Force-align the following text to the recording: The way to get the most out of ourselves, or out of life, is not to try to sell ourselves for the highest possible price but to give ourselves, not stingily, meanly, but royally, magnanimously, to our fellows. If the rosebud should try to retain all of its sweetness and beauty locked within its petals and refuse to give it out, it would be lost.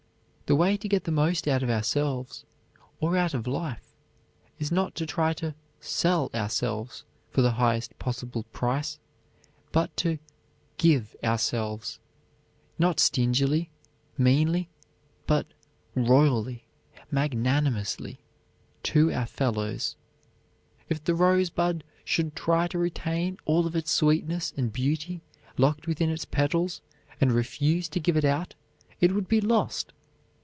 The 0.47 0.55
way 0.57 0.75
to 0.75 0.89
get 0.89 1.05
the 1.05 1.13
most 1.13 1.47
out 1.47 1.63
of 1.63 1.69
ourselves, 1.69 2.43
or 2.99 3.15
out 3.15 3.33
of 3.33 3.47
life, 3.47 3.95
is 4.59 4.69
not 4.69 4.95
to 4.95 5.05
try 5.05 5.31
to 5.35 5.55
sell 5.79 6.29
ourselves 6.35 7.05
for 7.29 7.41
the 7.41 7.51
highest 7.53 7.97
possible 7.99 8.43
price 8.51 8.99
but 9.71 9.95
to 9.95 10.19
give 10.77 11.15
ourselves, 11.23 11.99
not 12.77 12.99
stingily, 12.99 13.71
meanly, 14.17 14.67
but 15.25 15.47
royally, 15.95 16.65
magnanimously, 17.09 18.19
to 18.83 19.09
our 19.13 19.27
fellows. 19.27 19.95
If 20.89 21.01
the 21.01 21.15
rosebud 21.15 21.85
should 22.03 22.35
try 22.35 22.67
to 22.67 22.77
retain 22.77 23.37
all 23.45 23.65
of 23.65 23.73
its 23.77 23.89
sweetness 23.91 24.51
and 24.57 24.73
beauty 24.73 25.21
locked 25.57 25.87
within 25.87 26.09
its 26.09 26.25
petals 26.25 26.81
and 27.21 27.31
refuse 27.31 27.87
to 27.87 28.01
give 28.01 28.17
it 28.17 28.25
out, 28.25 28.53
it 28.99 29.13
would 29.13 29.29
be 29.29 29.39
lost. 29.39 29.93